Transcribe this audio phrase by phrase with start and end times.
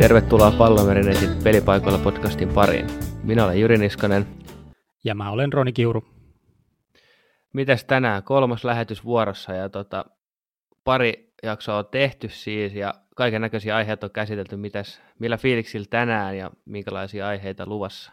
[0.00, 2.86] Tervetuloa Pallomerinetin pelipaikoilla podcastin pariin.
[3.22, 4.26] Minä olen Jyri Niskanen.
[5.04, 6.04] Ja mä olen Roni Kiuru.
[7.52, 8.22] Mitäs tänään?
[8.22, 10.04] Kolmas lähetys vuorossa ja tota,
[10.84, 14.56] pari jaksoa on tehty siis ja kaiken näköisiä aiheita on käsitelty.
[14.56, 18.12] Mitäs, millä fiiliksillä tänään ja minkälaisia aiheita luvassa?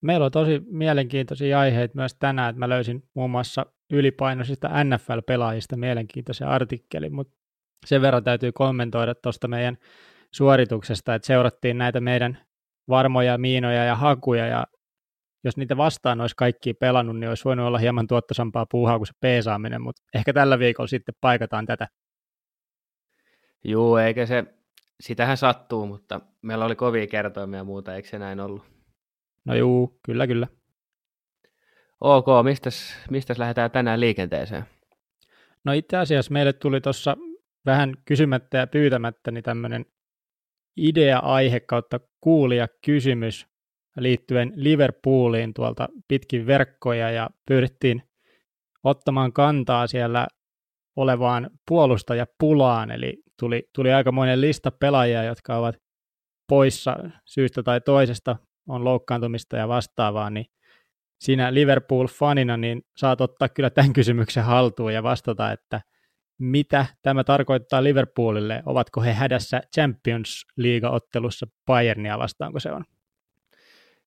[0.00, 2.50] Meillä on tosi mielenkiintoisia aiheita myös tänään.
[2.50, 7.34] Että mä löysin muun muassa ylipainoisista NFL-pelaajista mielenkiintoisen artikkelin, mutta
[7.86, 9.78] sen verran täytyy kommentoida tuosta meidän
[10.34, 12.38] suorituksesta, että seurattiin näitä meidän
[12.88, 14.66] varmoja, miinoja ja hakuja, ja
[15.44, 19.12] jos niitä vastaan olisi kaikki pelannut, niin olisi voinut olla hieman tuottosampaa puuhaa kuin se
[19.20, 21.88] peesaaminen, mutta ehkä tällä viikolla sitten paikataan tätä.
[23.64, 24.44] Joo, eikä se,
[25.00, 28.64] sitähän sattuu, mutta meillä oli kovia kertoimia ja muuta, eikö se näin ollut?
[29.44, 30.46] No juu, kyllä kyllä.
[32.00, 34.64] Ok, mistäs, mistäs lähdetään tänään liikenteeseen?
[35.64, 37.16] No itse asiassa meille tuli tuossa
[37.66, 39.86] vähän kysymättä ja pyytämättä niin tämmöinen
[40.78, 43.46] idea-aihe kautta kuulija kysymys
[43.96, 48.02] liittyen Liverpooliin tuolta pitkin verkkoja ja pyydettiin
[48.84, 50.26] ottamaan kantaa siellä
[50.96, 55.76] olevaan puolustajapulaan, eli tuli, tuli aikamoinen lista pelaajia, jotka ovat
[56.48, 58.36] poissa syystä tai toisesta,
[58.68, 60.46] on loukkaantumista ja vastaavaa, niin
[61.20, 65.80] sinä Liverpool-fanina niin saat ottaa kyllä tämän kysymyksen haltuun ja vastata, että
[66.38, 68.62] mitä tämä tarkoittaa Liverpoolille?
[68.66, 72.84] Ovatko he hädässä Champions League-ottelussa Bayernia vastaan, kun se on?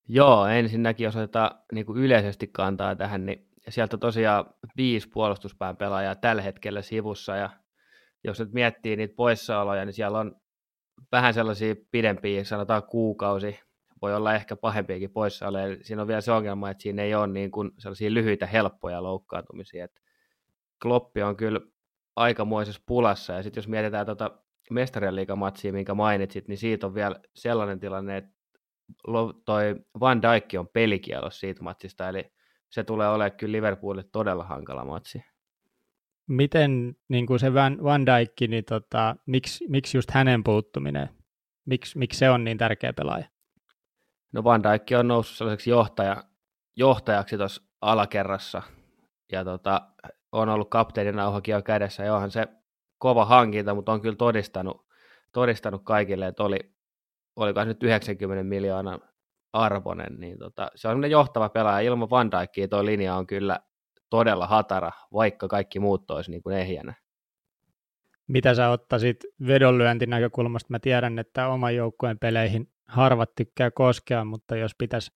[0.08, 4.44] Joo, ensinnäkin jos otetaan niin kuin yleisesti kantaa tähän, niin sieltä tosiaan
[4.76, 7.50] viisi puolustuspään pelaajaa tällä hetkellä sivussa, ja
[8.24, 10.36] jos nyt miettii niitä poissaoloja, niin siellä on
[11.12, 13.60] vähän sellaisia pidempiä, sanotaan kuukausi,
[14.02, 15.76] voi olla ehkä pahempiakin poissaoloja.
[15.82, 19.88] Siinä on vielä se ongelma, että siinä ei ole niin kuin sellaisia lyhyitä, helppoja loukkaantumisia.
[20.82, 21.60] Kloppi on kyllä
[22.16, 24.30] aikamoisessa pulassa, ja sitten jos mietitään tuota
[24.70, 28.30] mestarien liigamatsia, minkä mainitsit, niin siitä on vielä sellainen tilanne, että
[29.44, 32.32] toi Van Dijk on pelikielos siitä matsista, eli
[32.70, 35.24] se tulee olemaan kyllä Liverpoolille todella hankala matsi.
[36.26, 41.08] Miten niin kuin se Van, Van Dijk, niin tota, miksi, miksi just hänen puuttuminen,
[41.64, 43.24] miksi, miksi se on niin tärkeä pelaaja?
[44.32, 46.24] No Van Dijk on noussut sellaiseksi johtaja,
[46.76, 48.62] johtajaksi tuossa alakerrassa,
[49.32, 49.80] ja tota,
[50.32, 52.46] on ollut kapteenin nauhakin kädessä, ja se
[52.98, 54.86] kova hankinta, mutta on kyllä todistanut,
[55.32, 56.58] todistanut kaikille, että oli,
[57.36, 58.98] oliko nyt 90 miljoonaa
[59.52, 61.80] arvonen, niin tota, se on johtava pelaaja.
[61.80, 63.60] Ilman Van Dijkia tuo linja on kyllä
[64.10, 66.94] todella hatara, vaikka kaikki muut olisi niin kuin ehjänä.
[68.26, 69.16] Mitä sä ottaisit
[69.46, 70.66] vedonlyöntin näkökulmasta?
[70.70, 75.10] Mä tiedän, että oman joukkueen peleihin harvat tykkää koskea, mutta jos pitäisi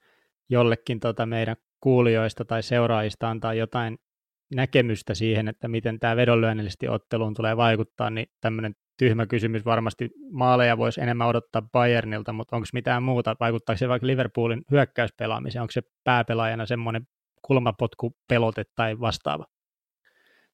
[0.49, 3.99] jollekin tota meidän kuulijoista tai seuraajista antaa jotain
[4.55, 10.79] näkemystä siihen, että miten tämä vedonlyönnillisesti otteluun tulee vaikuttaa, niin tämmöinen tyhmä kysymys varmasti maaleja
[10.79, 15.83] voisi enemmän odottaa Bayernilta, mutta onko mitään muuta, vaikuttaako se vaikka Liverpoolin hyökkäyspelaamiseen, onko se
[16.05, 17.07] pääpelaajana semmoinen
[17.43, 19.45] kulmapotkupelote tai vastaava?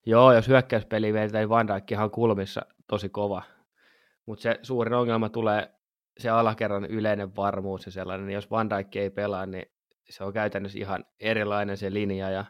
[0.06, 3.42] Joo, jos hyökkäyspeli vetää, niin Van Dijkhan kulmissa tosi kova,
[4.26, 5.70] mutta se suurin ongelma tulee
[6.18, 9.66] se alakerran yleinen varmuus ja sellainen, niin jos Van Dijk ei pelaa, niin
[10.10, 12.44] se on käytännössä ihan erilainen se linja ja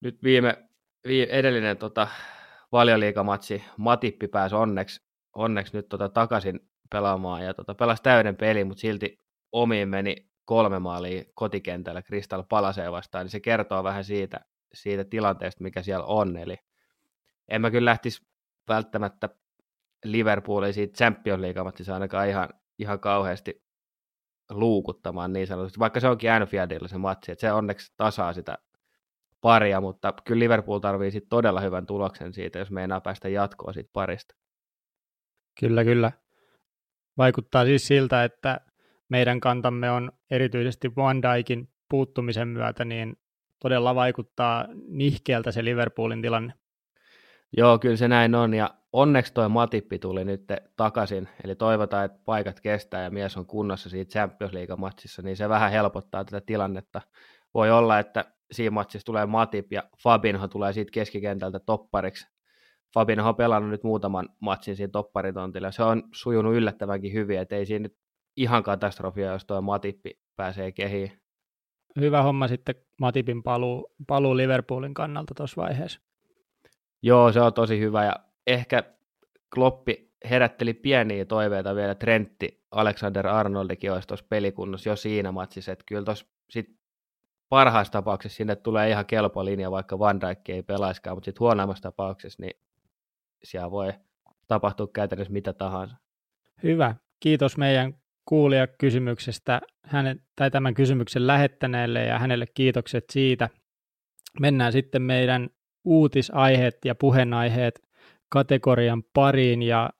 [0.00, 0.68] nyt viime,
[1.06, 2.08] viime edellinen tota,
[2.72, 5.00] valioliikamatsi Matippi pääsi onneksi,
[5.34, 9.20] onneksi nyt tota, takaisin pelaamaan ja tota, pelasi täyden pelin, mutta silti
[9.52, 14.40] omiin meni kolme maalia kotikentällä Kristal Palaseen vastaan, niin se kertoo vähän siitä,
[14.74, 16.36] siitä tilanteesta, mikä siellä on.
[16.36, 16.56] Eli
[17.48, 18.26] en mä kyllä lähtisi
[18.68, 19.28] välttämättä
[20.04, 23.62] Liverpoolin siitä Champions League-matsissa ainakaan ihan, ihan kauheasti
[24.50, 28.58] luukuttamaan niin sanotusti, vaikka se onkin Anfieldilla se matsi, että se onneksi tasaa sitä
[29.40, 33.90] paria, mutta kyllä Liverpool tarvii sit todella hyvän tuloksen siitä, jos meinaa päästä jatkoon siitä
[33.92, 34.34] parista.
[35.60, 36.12] Kyllä, kyllä.
[37.18, 38.60] Vaikuttaa siis siltä, että
[39.08, 43.16] meidän kantamme on erityisesti Van Dijkin puuttumisen myötä, niin
[43.58, 46.52] todella vaikuttaa nihkeältä se Liverpoolin tilanne.
[47.56, 50.44] Joo, kyllä se näin on, ja onneksi toi Matippi tuli nyt
[50.76, 55.48] takaisin, eli toivotaan, että paikat kestää ja mies on kunnossa siitä Champions League-matsissa, niin se
[55.48, 57.00] vähän helpottaa tätä tilannetta.
[57.54, 62.26] Voi olla, että siinä matsissa tulee Matip ja Fabinho tulee siitä keskikentältä toppariksi.
[62.94, 67.66] Fabinho on pelannut nyt muutaman matsin siinä topparitontilla se on sujunut yllättävänkin hyvin, että ei
[67.66, 67.96] siinä nyt
[68.36, 71.12] ihan katastrofia, jos tuo Matippi pääsee kehiin.
[72.00, 76.00] Hyvä homma sitten Matipin paluu, paluu Liverpoolin kannalta tuossa vaiheessa.
[77.02, 78.16] Joo, se on tosi hyvä ja
[78.46, 78.82] ehkä
[79.54, 85.84] Kloppi herätteli pieniä toiveita vielä, Trentti Alexander Arnoldikin olisi tuossa pelikunnassa jo siinä matsissa, että
[85.88, 86.79] kyllä tuossa sit
[87.50, 91.82] parhaassa tapauksessa sinne tulee ihan kelpo linja, vaikka Van Dijk ei pelaiskaan, mutta sitten huonoimmassa
[91.82, 92.60] tapauksessa niin
[93.44, 93.92] siellä voi
[94.46, 95.96] tapahtua käytännössä mitä tahansa.
[96.62, 96.94] Hyvä.
[97.20, 97.94] kiitos meidän
[98.24, 103.48] kuulijakysymyksestä hänen, tai tämän kysymyksen lähettäneelle ja hänelle kiitokset siitä.
[104.40, 105.50] Mennään sitten meidän
[105.84, 107.80] uutisaiheet ja puheenaiheet
[108.28, 109.90] kategorian pariin ja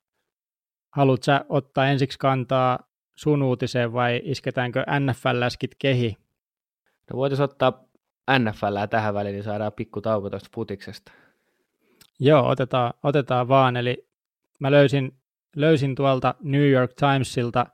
[0.97, 2.79] haluatko ottaa ensiksi kantaa
[3.17, 6.17] sun uutiseen vai isketäänkö NFL-läskit kehi?
[7.11, 7.85] No voitaisiin ottaa
[8.39, 11.13] NFL tähän väliin, niin saadaan pikku tauko tuosta futiksesta.
[12.21, 13.77] Joo, otetaan, otetaan vaan.
[13.77, 14.09] Eli
[14.59, 15.13] mä löysin,
[15.57, 17.67] löysin tuolta New York Timesilta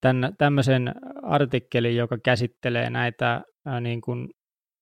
[0.00, 4.28] tämän, tämmöisen artikkelin, joka käsittelee näitä ää, niin kuin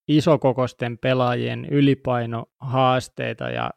[0.09, 3.71] isokokosten pelaajien ylipainohaasteita ja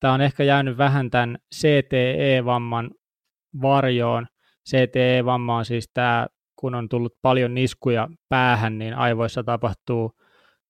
[0.00, 2.90] tämä on ehkä jäänyt vähän tämän CTE-vamman
[3.62, 4.26] varjoon.
[4.68, 6.26] CTE-vamma on siis tämä,
[6.60, 10.12] kun on tullut paljon niskuja päähän, niin aivoissa tapahtuu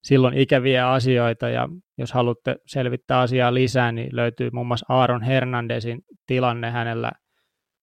[0.04, 6.02] silloin ikäviä asioita ja jos haluatte selvittää asiaa lisää, niin löytyy muun muassa Aaron Hernandezin
[6.26, 7.10] tilanne hänellä.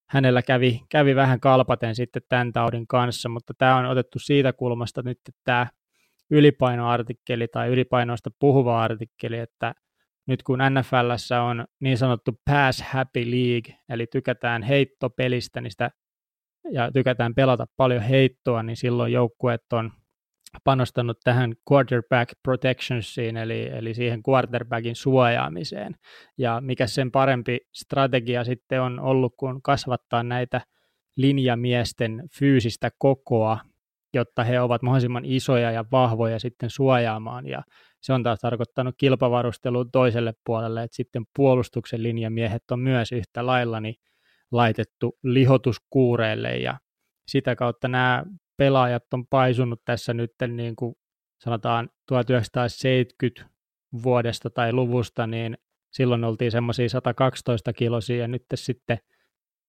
[0.10, 5.02] Hänellä kävi, kävi vähän kalpaten sitten tämän taudin kanssa, mutta tämä on otettu siitä kulmasta
[5.02, 5.68] nyt, tämä
[6.32, 9.74] ylipainoartikkeli tai ylipainoista puhuva artikkeli, että
[10.28, 15.92] nyt kun NFLssä on niin sanottu pass happy league, eli tykätään heittopelistä niin sitä,
[16.72, 19.92] ja tykätään pelata paljon heittoa, niin silloin joukkueet on
[20.64, 25.96] panostanut tähän quarterback protectionsiin, eli, eli siihen quarterbackin suojaamiseen.
[26.38, 30.62] Ja mikä sen parempi strategia sitten on ollut, kun kasvattaa näitä
[31.18, 33.60] linjamiesten fyysistä kokoa,
[34.14, 37.48] jotta he ovat mahdollisimman isoja ja vahvoja sitten suojaamaan.
[37.48, 37.64] Ja
[38.02, 43.80] se on taas tarkoittanut kilpavarustelun toiselle puolelle, että sitten puolustuksen linjamiehet on myös yhtä lailla
[43.80, 43.96] niin
[44.52, 46.78] laitettu lihotuskuureille ja
[47.28, 48.24] sitä kautta nämä
[48.58, 50.96] pelaajat on paisunut tässä nyt niin kuin
[51.44, 53.58] sanotaan 1970
[54.04, 55.58] vuodesta tai luvusta, niin
[55.94, 58.98] silloin oltiin semmoisia 112 kilosia ja nyt sitten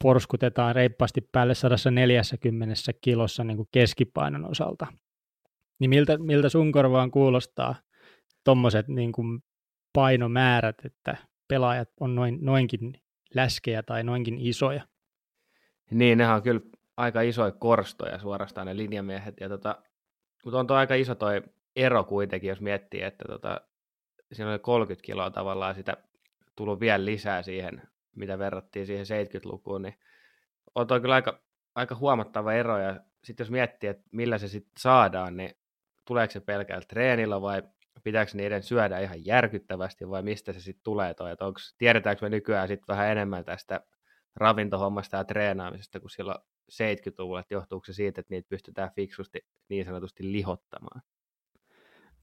[0.02, 4.86] porskutetaan reippaasti päälle 140 kilossa niin kuin keskipainon osalta.
[5.80, 7.74] Niin miltä, miltä sun korvaan kuulostaa
[8.44, 9.12] tuommoiset niin
[9.92, 11.16] painomäärät, että
[11.48, 12.92] pelaajat on noin, noinkin
[13.34, 14.82] läskejä tai noinkin isoja?
[15.90, 16.60] Niin, ne on kyllä
[16.96, 19.34] aika isoja korstoja suorastaan ne linjamiehet.
[19.40, 19.82] Ja tota,
[20.44, 21.42] mutta on tuo aika iso toi
[21.76, 23.60] ero kuitenkin, jos miettii, että tota,
[24.32, 25.96] siinä oli 30 kiloa tavallaan sitä
[26.56, 27.82] tullut vielä lisää siihen,
[28.16, 29.94] mitä verrattiin siihen 70-lukuun, niin
[30.74, 31.40] on toi kyllä aika,
[31.74, 32.78] aika huomattava ero.
[32.78, 35.50] Ja sitten jos miettii, että millä se sitten saadaan, niin
[36.04, 37.62] tuleeko se pelkällä treenillä vai
[38.04, 42.28] pitääkö niiden syödä ihan järkyttävästi vai mistä se sitten tulee toi, että onko, tiedetäänkö me
[42.28, 43.80] nykyään sitten vähän enemmän tästä
[44.36, 46.38] ravintohommasta ja treenaamisesta kuin silloin
[46.72, 51.02] 70-luvulla, että johtuuko se siitä, että niitä pystytään fiksusti niin sanotusti lihottamaan?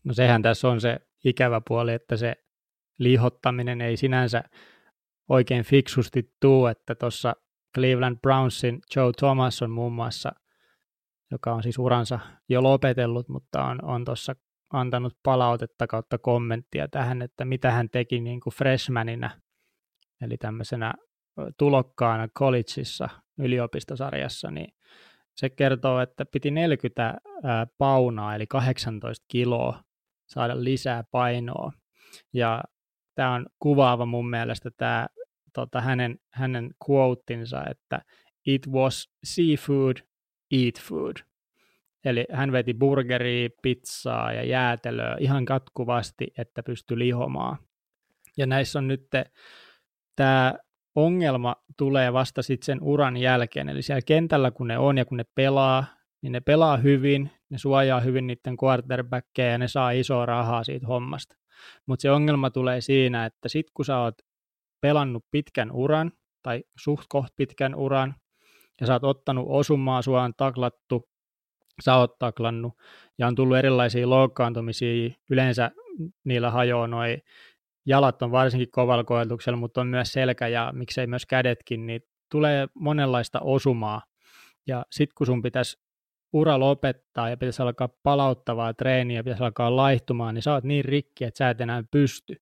[0.04, 2.36] No sehän tässä on se ikävä puoli, että se
[3.00, 4.44] lihottaminen ei sinänsä
[5.30, 7.36] oikein fiksusti tuu, että tuossa
[7.76, 10.32] Cleveland Brownsin Joe Thomas on muun muassa,
[11.32, 12.20] joka on siis uransa
[12.50, 14.36] jo lopetellut, mutta on, on tuossa
[14.76, 19.30] antanut palautetta kautta kommenttia tähän, että mitä hän teki niin kuin freshmanina,
[20.22, 20.94] eli tämmöisenä
[21.58, 24.74] tulokkaana collegeissa yliopistosarjassa, niin
[25.36, 27.18] se kertoo, että piti 40
[27.78, 29.84] paunaa, eli 18 kiloa,
[30.28, 31.72] saada lisää painoa.
[32.34, 32.64] Ja
[33.16, 35.08] tämä on kuvaava mun mielestä tämä
[35.54, 38.02] tota, hänen, hänen quotinsa, että
[38.46, 39.98] it was seafood,
[40.52, 41.18] eat food.
[42.06, 47.58] Eli hän veti burgeria, pizzaa ja jäätelöä ihan katkuvasti, että pystyi lihomaan.
[48.38, 49.08] Ja näissä on nyt
[50.16, 50.54] tämä
[50.96, 53.70] ongelma tulee vasta sitten sen uran jälkeen.
[53.70, 55.86] Eli siellä kentällä, kun ne on ja kun ne pelaa,
[56.22, 60.88] niin ne pelaa hyvin, ne suojaa hyvin niiden quarterbackkejä ja ne saa isoa rahaa siitä
[60.88, 61.36] hommasta.
[61.86, 64.16] Mutta se ongelma tulee siinä, että sit kun sä oot
[64.82, 66.12] pelannut pitkän uran
[66.44, 68.16] tai suht koht pitkän uran
[68.82, 71.10] ja sä oot ottanut osumaa, sua on taklattu,
[71.82, 72.74] sä oot taklannut
[73.18, 75.72] ja on tullut erilaisia loukkaantumisia, yleensä
[76.24, 77.22] niillä hajoaa noin
[77.86, 82.02] jalat on varsinkin kovalla koetuksella, mutta on myös selkä ja miksei myös kädetkin, niin
[82.32, 84.02] tulee monenlaista osumaa.
[84.68, 85.78] Ja sitten kun sun pitäisi
[86.34, 91.24] ura lopettaa ja pitäisi alkaa palauttavaa treeniä, pitäisi alkaa laihtumaan, niin sä oot niin rikki,
[91.24, 92.36] että sä et enää pysty.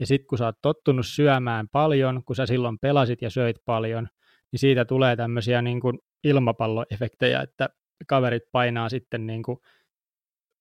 [0.00, 4.08] Ja sitten kun sä oot tottunut syömään paljon, kun sä silloin pelasit ja söit paljon,
[4.52, 7.68] niin siitä tulee tämmöisiä niin kuin ilmapalloefektejä, että
[8.06, 9.58] kaverit painaa sitten niin kuin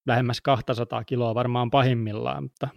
[0.06, 2.68] lähemmäs 200 kiloa varmaan pahimmillaan, mutta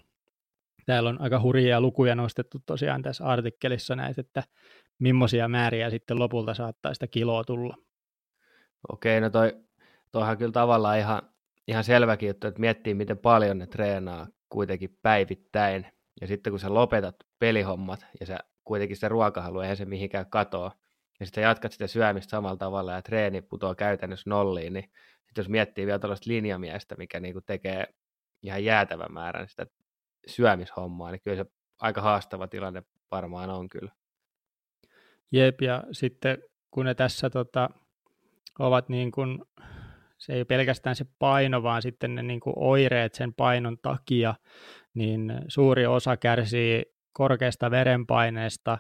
[0.87, 4.43] täällä on aika hurjia lukuja nostettu tosiaan tässä artikkelissa näitä, että
[4.99, 7.77] millaisia määriä sitten lopulta saattaa sitä kiloa tulla.
[8.89, 9.53] Okei, no toi,
[10.13, 11.23] toihan kyllä tavallaan ihan,
[11.69, 15.87] ihan selväkin juttu, että miettii miten paljon ne treenaa kuitenkin päivittäin.
[16.21, 20.73] Ja sitten kun sä lopetat pelihommat ja sä kuitenkin se ruokahalu, eihän se mihinkään katoa,
[21.21, 24.85] ja sitten jatkat sitä syömistä samalla tavalla ja treeni putoaa käytännössä nolliin, niin
[25.27, 27.87] sitten jos miettii vielä tällaista linjamiestä, mikä niinku tekee
[28.43, 29.67] ihan jäätävän määrän sitä
[30.27, 33.93] syömishommaa, niin kyllä se aika haastava tilanne varmaan on kyllä.
[35.33, 36.39] Jep, ja sitten
[36.71, 37.71] kun ne tässä tota,
[38.59, 39.45] ovat niin kuin,
[40.19, 44.35] se ei pelkästään se paino, vaan sitten ne niin kuin oireet sen painon takia,
[44.95, 48.79] niin suuri osa kärsii korkeasta verenpaineesta,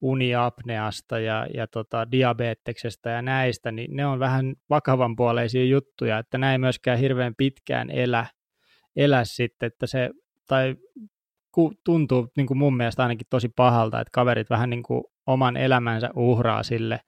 [0.00, 6.60] uniapneasta ja, ja tota, diabeteksestä ja näistä, niin ne on vähän vakavanpuoleisia juttuja, että näin
[6.60, 8.26] myöskään hirveän pitkään elä,
[8.96, 10.10] elä sitten, että se,
[10.48, 10.76] tai
[11.84, 16.10] tuntuu niin kuin mun mielestä ainakin tosi pahalta, että kaverit vähän niin kuin oman elämänsä
[16.16, 17.00] uhraa sille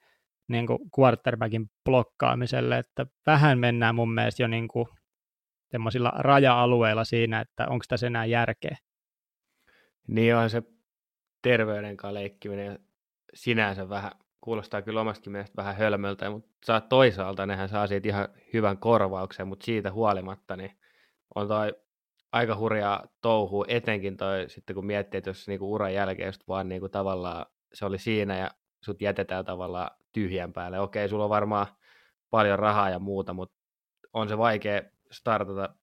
[0.48, 4.86] niin kuin quarterbackin blokkaamiselle, että vähän mennään mun mielestä jo niin kuin
[6.18, 8.76] raja-alueilla siinä, että onko tässä enää järkeä.
[10.08, 10.62] Niin on se
[11.42, 12.78] terveyden kanssa leikkiminen
[13.34, 18.28] sinänsä vähän, kuulostaa kyllä omastakin mielestä vähän hölmöltä, mutta saa toisaalta nehän saa siitä ihan
[18.52, 20.78] hyvän korvauksen, mutta siitä huolimatta niin
[21.34, 21.74] on toi
[22.32, 26.68] aika hurjaa touhua, etenkin toi sitten kun miettii, että jos niinku uran jälkeen just vaan
[26.68, 28.50] niinku tavallaan se oli siinä ja
[28.84, 30.80] sut jätetään tavallaan tyhjän päälle.
[30.80, 31.66] Okei, sulla on varmaan
[32.30, 33.56] paljon rahaa ja muuta, mutta
[34.12, 35.74] on se vaikea startata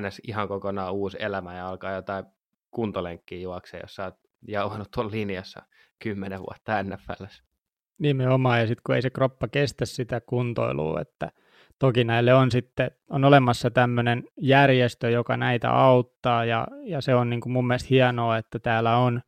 [0.00, 0.20] ns.
[0.28, 2.24] ihan kokonaan uusi elämä ja alkaa jotain
[2.70, 5.62] kuntolenkkiä juokseen, jos sä oot jauhanut tuolla linjassa
[5.98, 7.24] kymmenen vuotta NFL.
[7.98, 11.30] Nimenomaan, ja sitten kun ei se kroppa kestä sitä kuntoilua, että
[11.78, 17.30] toki näille on sitten, on olemassa tämmöinen järjestö, joka näitä auttaa, ja, ja se on
[17.30, 19.20] niin kuin mun mielestä hienoa, että täällä on,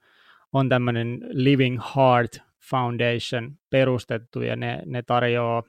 [0.53, 2.39] on tämmöinen Living Heart
[2.71, 5.63] Foundation perustettu, ja ne, ne tarjoaa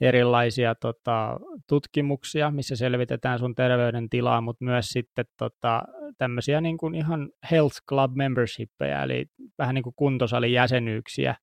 [0.00, 5.82] erilaisia tota, tutkimuksia, missä selvitetään sun terveydentilaa, mutta myös sitten tota,
[6.18, 9.26] tämmöisiä niin kuin ihan health club membershippeja, eli
[9.58, 11.34] vähän niin kuin kuntosalijäsenyyksiä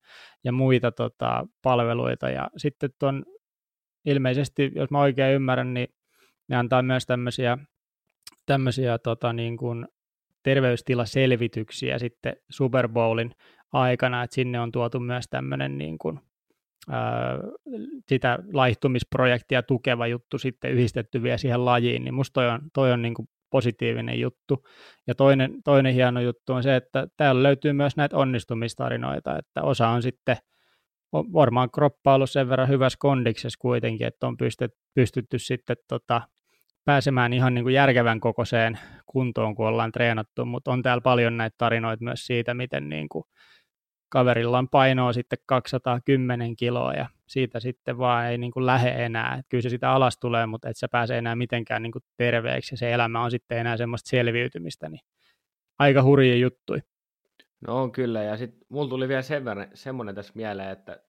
[0.44, 2.30] ja muita tota, palveluita.
[2.30, 3.24] Ja sitten tuon
[4.04, 5.88] ilmeisesti, jos mä oikein ymmärrän, niin
[6.48, 7.58] ne antaa myös tämmöisiä,
[8.46, 9.86] tämmöisiä tota, niin kuin
[10.42, 13.32] terveystilaselvityksiä sitten Super Bowlin
[13.72, 16.20] aikana, että sinne on tuotu myös tämmöinen niin kuin,
[16.90, 17.38] ää,
[18.08, 23.02] sitä laihtumisprojektia tukeva juttu sitten yhdistetty vielä siihen lajiin, niin musta toi on, toi on
[23.02, 24.66] niin kuin positiivinen juttu.
[25.06, 29.88] Ja toinen, toinen hieno juttu on se, että täällä löytyy myös näitä onnistumistarinoita, että osa
[29.88, 30.36] on sitten
[31.12, 36.22] on varmaan kroppa ollut sen verran hyvässä kondiksessa kuitenkin, että on pystytty, pystytty sitten tota,
[36.84, 41.54] pääsemään ihan niin kuin järkevän kokoiseen kuntoon, kun ollaan treenattu, mutta on täällä paljon näitä
[41.58, 43.24] tarinoita myös siitä, miten niin kuin
[44.10, 49.36] kaverilla on painoa sitten 210 kiloa ja siitä sitten vaan ei niin kuin lähe enää.
[49.38, 52.72] Et kyllä se sitä alas tulee, mutta et sä pääse enää mitenkään niin kuin terveeksi
[52.74, 55.00] ja se elämä on sitten enää semmoista selviytymistä, niin
[55.78, 56.76] aika hurja juttu.
[57.66, 61.02] No on kyllä, ja sitten mulla tuli vielä sen verran, semmoinen tässä mieleen, että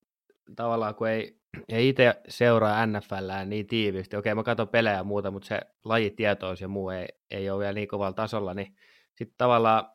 [0.55, 1.39] tavallaan kun ei,
[1.70, 6.62] ei itse seuraa NFLää niin tiiviisti, okei mä katson pelejä ja muuta, mutta se lajitietous
[6.62, 8.75] ja muu ei, ei ole vielä niin kovalla tasolla, niin
[9.15, 9.86] sitten tavallaan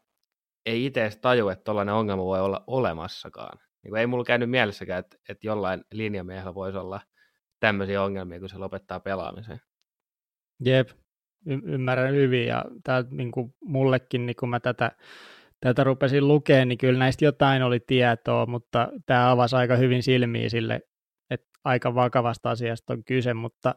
[0.67, 3.59] ei itse edes taju, että tällainen ongelma voi olla olemassakaan.
[3.83, 7.01] Niin kuin ei mulla käynyt mielessäkään, että, että jollain linjamiehellä voisi olla
[7.61, 9.61] tämmöisiä ongelmia, kun se lopettaa pelaamisen.
[10.65, 10.89] Jep,
[11.47, 12.47] y- ymmärrän hyvin.
[12.47, 14.93] Ja tää, niin kuin mullekin, niin kun mä tätä,
[15.61, 20.49] tätä rupesin lukemaan, niin kyllä näistä jotain oli tietoa, mutta tämä avasi aika hyvin silmiä
[20.49, 20.81] sille,
[21.31, 23.75] että aika vakavasta asiasta on kyse, mutta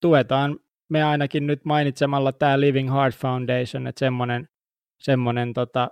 [0.00, 4.48] tuetaan me ainakin nyt mainitsemalla tämä Living Heart Foundation, että semmoinen
[4.98, 5.88] semmoinen tota,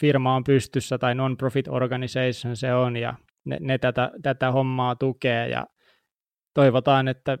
[0.00, 5.48] firma on pystyssä tai non-profit organization se on ja ne, ne tätä, tätä hommaa tukee
[5.48, 5.66] ja
[6.54, 7.38] toivotaan, että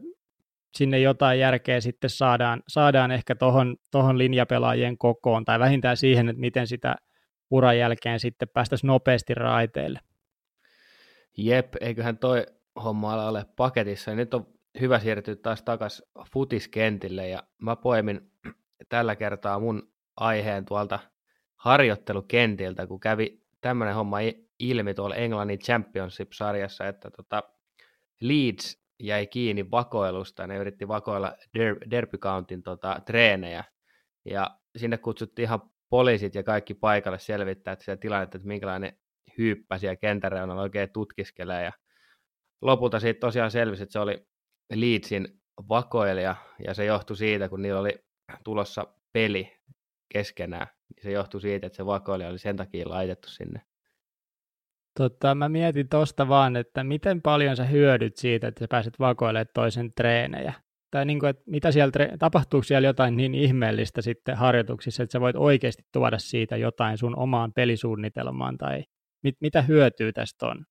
[0.76, 6.40] sinne jotain järkeä sitten saadaan, saadaan ehkä tuohon tohon linjapelaajien kokoon tai vähintään siihen, että
[6.40, 6.96] miten sitä
[7.50, 10.00] uran jälkeen sitten päästäisiin nopeasti raiteille.
[11.36, 12.46] Jep, eiköhän toi
[12.84, 14.14] homma ole paketissa.
[14.14, 14.46] Nyt on
[14.80, 18.30] hyvä siirtyä taas takaisin futiskentille ja mä poimin
[18.88, 20.98] tällä kertaa mun aiheen tuolta
[21.56, 24.16] harjoittelukentiltä, kun kävi tämmöinen homma
[24.58, 27.42] ilmi tuolla Englannin Championship-sarjassa, että tota
[28.20, 33.64] Leeds jäi kiinni vakoilusta, ne yritti vakoilla Der- Derby Countin tota, treenejä,
[34.24, 38.98] ja sinne kutsuttiin ihan poliisit ja kaikki paikalle selvittää että sitä tilannetta, että minkälainen
[39.38, 41.72] hyyppä siellä kentän reunalla oikein tutkiskelee, ja
[42.62, 44.26] lopulta siitä tosiaan selvisi, että se oli
[44.74, 48.04] Leedsin vakoilija, ja se johtui siitä, kun niillä oli
[48.44, 49.56] tulossa peli
[50.14, 50.66] keskenään.
[50.66, 53.60] Niin se johtui siitä, että se vakoilija oli sen takia laitettu sinne.
[54.98, 59.46] Totta, mä mietin tosta vaan, että miten paljon sä hyödyt siitä, että sä pääset vakoilemaan
[59.54, 60.52] toisen treenejä.
[60.90, 65.20] Tai niin kuin, että mitä siellä, tapahtuuko siellä jotain niin ihmeellistä sitten harjoituksissa, että sä
[65.20, 68.84] voit oikeasti tuoda siitä jotain sun omaan pelisuunnitelmaan, tai
[69.22, 70.64] mit, mitä hyötyä tästä on?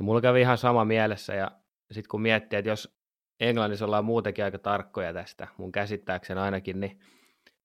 [0.00, 1.50] No mulla kävi ihan sama mielessä ja
[1.90, 2.96] sitten kun miettii, että jos
[3.40, 7.00] Englannissa ollaan muutenkin aika tarkkoja tästä, mun käsittääkseni ainakin, niin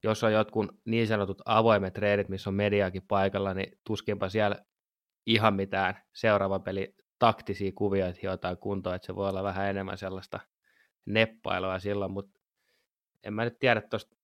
[0.06, 4.66] jos on jotkut niin sanotut avoimet treidit, missä on mediakin paikalla, niin tuskinpa siellä
[5.26, 10.40] ihan mitään seuraava peli taktisia kuvioita hiotaan kuntoon, että se voi olla vähän enemmän sellaista
[11.06, 12.40] neppailua silloin, mutta
[13.24, 14.16] en mä nyt tiedä tuosta,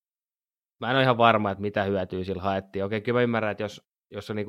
[0.80, 2.86] mä en ole ihan varma, että mitä hyötyä sillä haettiin.
[2.86, 4.48] Okei, kyllä mä ymmärrän, että jos, jos on niin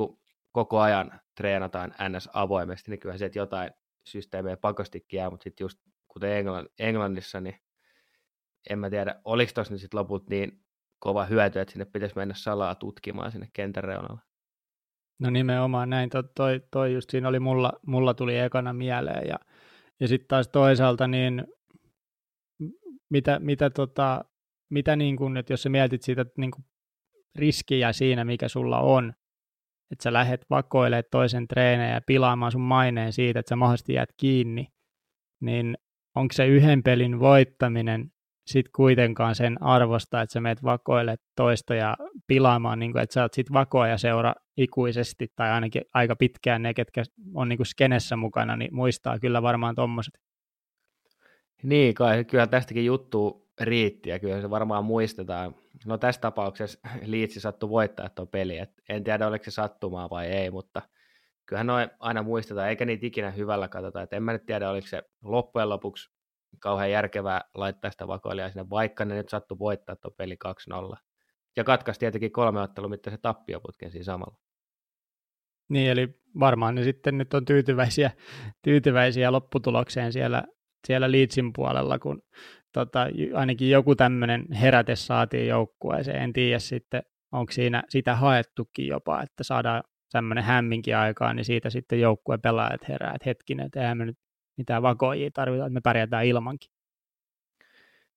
[0.53, 3.71] koko ajan treenataan NS avoimesti, niin kyllä se, että jotain
[4.07, 6.31] systeemejä pakostikin jää, mutta sitten just kuten
[6.79, 7.57] Englannissa, niin
[8.71, 10.63] en mä tiedä, oliko tuossa nyt sitten loput niin
[11.03, 14.21] kova hyöty, että sinne pitäisi mennä salaa tutkimaan sinne kentän reunalla.
[15.21, 19.39] No nimenomaan näin, toi, toi, toi just siinä oli mulla, mulla tuli ekana mieleen ja,
[20.01, 21.47] ja sitten taas toisaalta niin
[23.11, 24.25] mitä, mitä, tota,
[24.71, 26.51] mitä niin kun, että jos sä mietit siitä niin
[27.35, 29.13] riskiä siinä, mikä sulla on,
[29.91, 34.13] että sä lähdet vakoilemaan toisen treeneen ja pilaamaan sun maineen siitä, että sä mahdollisesti jäät
[34.17, 34.67] kiinni,
[35.41, 35.79] niin
[36.17, 38.13] onko se yhden pelin voittaminen
[38.47, 41.97] sit kuitenkaan sen arvosta, että sä meet vakoille toista ja
[42.27, 46.75] pilaamaan, niin kuin, että sä oot sit vakoja seura ikuisesti tai ainakin aika pitkään ne,
[46.75, 47.03] ketkä
[47.35, 50.15] on niin kuin skenessä mukana, niin muistaa kyllä varmaan tommoset.
[51.63, 55.55] Niin kai, kyllä tästäkin juttu riitti ja kyllä se varmaan muistetaan.
[55.87, 60.27] No tässä tapauksessa Liitsi sattui voittaa tuon peli, Et en tiedä oliko se sattumaa vai
[60.27, 60.83] ei, mutta
[61.47, 64.03] kyllähän noin aina muistetaan, eikä niitä ikinä hyvällä katsota.
[64.03, 66.11] Et en mä nyt tiedä, oliko se loppujen lopuksi
[66.61, 70.37] kauhean järkevää laittaa sitä vakoilijaa sinne, vaikka ne nyt sattui voittaa tuon peli
[70.95, 70.97] 2-0.
[71.57, 74.37] Ja katkaisi tietenkin kolme ottelua, mitä se tappioputken siinä samalla.
[75.69, 76.09] Niin, eli
[76.41, 78.11] varmaan ne sitten nyt on tyytyväisiä,
[78.63, 80.45] tyytyväisiä lopputulokseen siellä,
[80.87, 82.23] siellä Leedsin puolella, kun
[82.73, 86.23] tota, ainakin joku tämmöinen heräte saatiin joukkueeseen.
[86.23, 89.83] En tiedä sitten, onko siinä sitä haettukin jopa, että saadaan
[90.13, 94.19] tämmöinen hämminkin aikaan, niin siitä sitten joukkue pelaajat herää, että hetkinen, että eihän me nyt
[94.57, 96.71] mitään vakoijia tarvitaan, että me pärjätään ilmankin.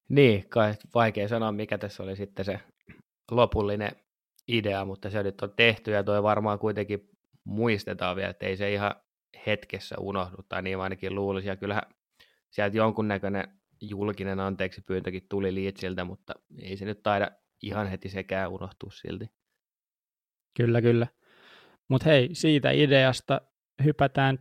[0.10, 2.60] Niin, kai vaikea sanoa, mikä tässä oli sitten se
[3.32, 3.92] lopullinen
[4.48, 7.10] idea, mutta se nyt on tehty ja toi varmaan kuitenkin
[7.44, 8.96] muistetaan vielä, että ei se ihan
[9.48, 11.84] hetkessä unohdu, tai niin ainakin luulisi, ja kyllähän
[12.50, 13.44] sieltä jonkunnäköinen
[13.82, 19.26] julkinen anteeksi pyyntökin tuli Liitsiltä, mutta ei se nyt taida ihan heti sekään unohtua silti.
[20.58, 21.08] Kyllä, kyllä.
[21.88, 23.42] Mutta hei, siitä ideasta
[23.84, 24.40] hypätään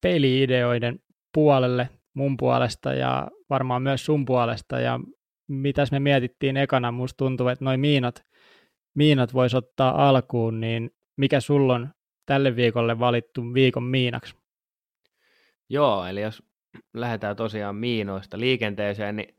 [0.00, 1.00] peliideoiden
[1.32, 4.80] puolelle mun puolesta ja varmaan myös sun puolesta.
[4.80, 5.00] Ja
[5.48, 8.24] mitäs me mietittiin ekana, musta tuntuu, että noin miinat,
[8.94, 11.88] miinat voisi ottaa alkuun, niin mikä sulla on
[12.26, 14.34] tälle viikolle valittu viikon miinaksi?
[15.68, 16.42] Joo, eli jos
[16.94, 19.36] lähdetään tosiaan miinoista liikenteeseen, niin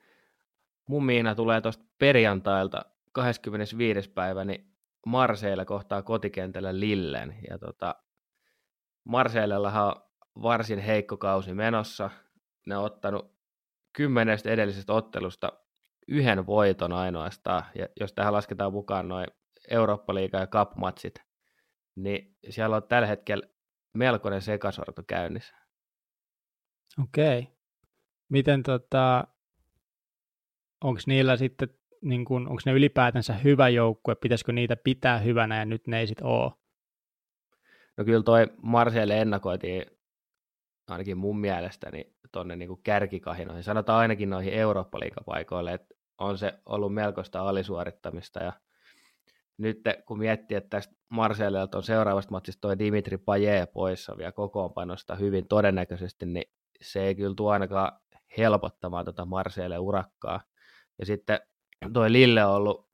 [0.90, 4.10] mun miina tulee tuosta perjantailta 25.
[4.10, 4.66] päivä, niin
[5.06, 7.36] Marseille kohtaa kotikentällä Lillen.
[7.50, 7.96] Ja tota,
[9.04, 9.96] Marseillellahan on
[10.42, 12.10] varsin heikko kausi menossa.
[12.68, 13.36] Ne on ottanut
[13.94, 15.54] kymmenestä edellisestä ottelusta
[16.08, 19.28] yhden voiton ainoastaan, ja jos tähän lasketaan mukaan noin
[19.70, 21.16] Eurooppa-liiga ja cup-matsit,
[21.96, 23.48] niin siellä on tällä hetkellä
[23.94, 25.56] melkoinen sekasorto käynnissä.
[27.04, 27.48] Okei.
[28.30, 29.28] Miten tota,
[30.84, 31.70] onko niillä sitten,
[32.02, 36.08] niin kun, onko ne ylipäätänsä hyvä joukkue, pitäisikö niitä pitää hyvänä ja nyt ne ei
[36.08, 36.52] sitten ole?
[37.98, 39.86] No kyllä toi Marseille ennakoitiin
[40.90, 47.42] ainakin mun mielestäni tuonne niin kärkikahinoihin, sanotaan ainakin noihin Eurooppa-liigapaikoille, että on se ollut melkoista
[47.42, 48.44] alisuorittamista.
[48.44, 48.54] Ja
[49.58, 55.16] nyt kun miettii, että tästä Marseillelta on seuraavasta matsista toi Dimitri Paje poissa vielä kokoonpanosta
[55.16, 58.00] hyvin todennäköisesti, niin se ei kyllä tuo ainakaan
[58.38, 60.42] helpottamaan tuota Marseille urakkaa.
[61.00, 61.40] Ja sitten
[61.94, 62.90] toi Lille on ollut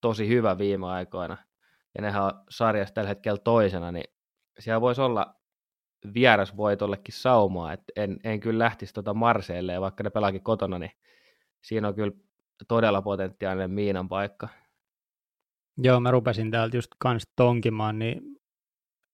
[0.00, 1.36] tosi hyvä viime aikoina,
[1.94, 4.14] ja nehän on sarjassa tällä hetkellä toisena, niin
[4.58, 5.41] siellä voisi olla
[6.14, 10.92] vierasvoitollekin saumaa, että en, en kyllä lähtisi tuota Marseille, vaikka ne pelaakin kotona, niin
[11.64, 12.12] siinä on kyllä
[12.68, 14.48] todella potentiaalinen miinan paikka.
[15.78, 18.22] Joo, mä rupesin täältä just kans tonkimaan, niin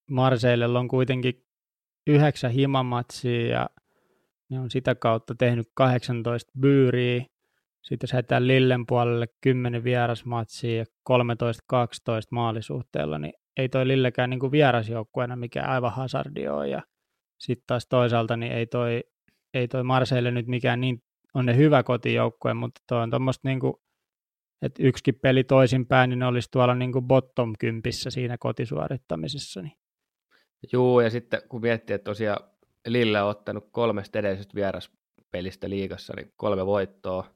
[0.09, 1.45] Marseillella on kuitenkin
[2.07, 3.69] yhdeksän himamatsia ja
[4.49, 7.25] ne on sitä kautta tehnyt 18 byyriä.
[7.81, 11.13] Sitten jos hätään Lillen puolelle 10 vierasmatsia ja 13-12
[12.31, 16.43] maalisuhteella, niin ei toi Lillekään niin vierasjoukkueena mikä aivan hazardi.
[16.43, 16.81] Ja
[17.39, 19.03] sitten taas toisaalta niin ei toi,
[19.53, 23.59] ei toi Marseille nyt mikään niin, on ne hyvä kotijoukkue, mutta toi on tuommoista niin
[23.59, 23.73] kuin,
[24.61, 29.61] että yksikin peli toisinpäin, niin ne olisi tuolla niin kuin bottom kympissä siinä kotisuorittamisessa.
[29.61, 29.77] Niin.
[30.73, 32.49] Joo, ja sitten kun miettii, että tosiaan
[32.87, 37.35] Lille on ottanut kolmesta edellisestä vieraspelistä liigassa, niin kolme voittoa,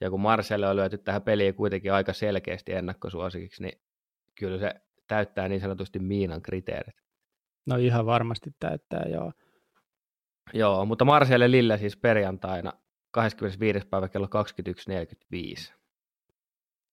[0.00, 3.80] ja kun Marcelle on lyöty tähän peliin kuitenkin aika selkeästi ennakkosuosikiksi, niin
[4.34, 4.74] kyllä se
[5.10, 6.94] täyttää niin sanotusti Miinan kriteerit.
[7.66, 9.32] No ihan varmasti täyttää, joo.
[10.54, 12.72] Joo, mutta Marseille Lille siis perjantaina
[13.10, 13.86] 25.
[13.86, 15.72] päivä kello 21.45.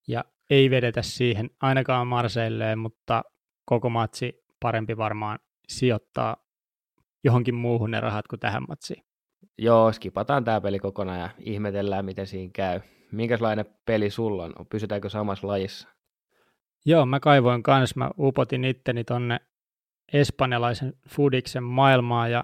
[0.08, 3.24] Ja ei vedetä siihen ainakaan Marseilleen, mutta
[3.66, 6.38] koko matsi parempi varmaan sijoittaa
[7.24, 9.04] johonkin muuhun ne rahat kuin tähän matsiin.
[9.58, 12.80] Joo, skipataan tämä peli kokonaan ja ihmetellään, miten siinä käy.
[13.12, 14.54] Minkälainen peli sulla on?
[14.70, 15.97] Pysytäänkö samassa lajissa?
[16.90, 19.40] Joo, mä kaivoin kans, mä upotin itteni tonne
[20.14, 22.44] espanjalaisen Fudiksen maailmaa ja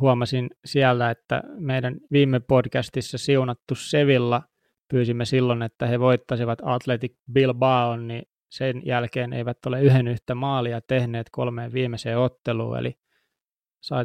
[0.00, 4.42] huomasin siellä, että meidän viime podcastissa siunattu Sevilla
[4.90, 10.80] pyysimme silloin, että he voittaisivat Athletic Bilbao, niin sen jälkeen eivät ole yhden yhtä maalia
[10.80, 12.94] tehneet kolmeen viimeiseen otteluun, eli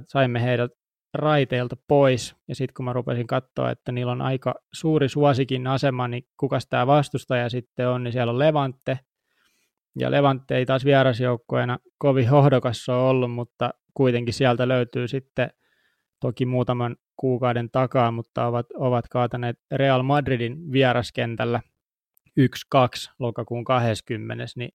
[0.07, 0.71] saimme heidät
[1.13, 6.07] raiteilta pois, ja sitten kun mä rupesin katsoa, että niillä on aika suuri suosikin asema,
[6.07, 8.99] niin kuka tämä vastustaja sitten on, niin siellä on Levante,
[9.99, 15.49] ja Levante ei taas vierasjoukkueena kovin hohdokas ole ollut, mutta kuitenkin sieltä löytyy sitten
[16.19, 21.61] toki muutaman kuukauden takaa, mutta ovat, ovat kaataneet Real Madridin vieraskentällä
[22.39, 24.71] 1-2 lokakuun 20, niin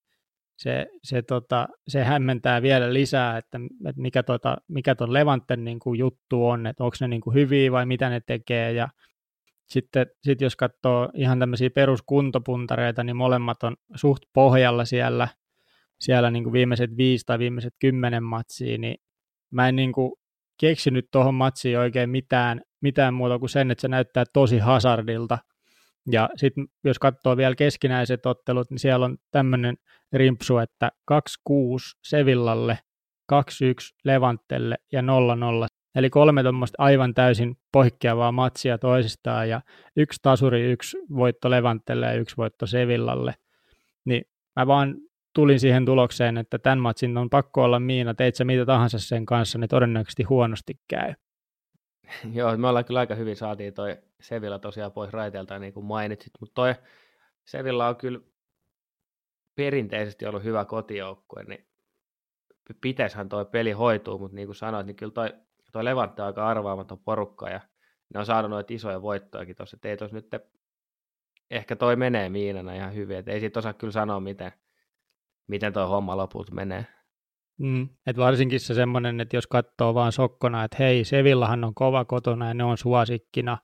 [0.56, 5.78] se, se, tota, se hämmentää vielä lisää, että, että mikä, tota, mikä ton Levanten niin
[5.78, 8.88] kuin juttu on, että onko ne niin kuin hyviä vai mitä ne tekee, ja
[9.66, 15.28] sitten sit jos katsoo ihan tämmöisiä peruskuntopuntareita, niin molemmat on suht pohjalla siellä,
[16.00, 18.96] siellä niin kuin viimeiset viisi tai viimeiset kymmenen matsia, niin
[19.50, 20.12] mä en niin kuin
[20.60, 25.38] keksinyt tuohon matsiin oikein mitään, mitään muuta kuin sen, että se näyttää tosi hazardilta.
[26.12, 29.76] Ja sitten jos katsoo vielä keskinäiset ottelut, niin siellä on tämmöinen
[30.12, 31.16] rimpsu, että 2-6
[32.04, 32.78] Sevillalle,
[33.32, 33.36] 2-1
[34.04, 35.04] Levantelle ja 0-0.
[35.94, 39.60] Eli kolme tuommoista aivan täysin poikkeavaa matsia toisistaan ja
[39.96, 43.34] yksi tasuri, yksi voitto Levantelle ja yksi voitto Sevillalle.
[44.04, 44.24] Niin
[44.56, 44.96] mä vaan
[45.34, 49.26] tulin siihen tulokseen, että tämän matsin on pakko olla miina, teit sä mitä tahansa sen
[49.26, 51.14] kanssa, niin todennäköisesti huonosti käy.
[52.34, 56.32] Joo, me ollaan kyllä aika hyvin saatiin toi Sevilla tosiaan pois raiteelta, niin kuin mainitsit,
[56.40, 56.74] mutta toi
[57.44, 58.20] Sevilla on kyllä
[59.54, 61.66] perinteisesti ollut hyvä kotijoukkue, niin
[62.80, 65.32] pitäisihän toi peli hoituu, mutta niin kuin sanoit, niin kyllä toi,
[65.72, 67.60] toi Levante on aika arvaamaton porukka ja
[68.14, 70.26] ne on saanut noita isoja voittojakin tuossa, että ei tuossa nyt
[71.50, 74.52] ehkä toi menee miinana ihan hyvin, että ei siitä osaa kyllä sanoa, miten,
[75.48, 76.86] miten tuo homma lopulta menee.
[77.58, 82.04] Mm, et varsinkin se semmoinen, että jos katsoo vaan sokkona, että hei, Sevillahan on kova
[82.04, 83.58] kotona ja ne on suosikkina,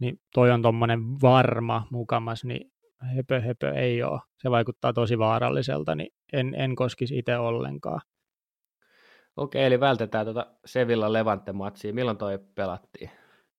[0.00, 2.72] niin toi on tuommoinen varma mukamas, niin
[3.16, 4.20] höpö höpö ei ole.
[4.38, 8.00] Se vaikuttaa tosi vaaralliselta, niin en, en koskisi itse ollenkaan.
[9.36, 11.92] Okei, eli vältetään tuota Sevilla Levante-matsia.
[11.92, 13.10] Milloin toi pelattiin?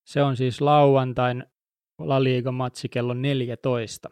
[0.03, 1.45] Se on siis lauantain
[1.99, 4.09] La Liga-matsi kello 14.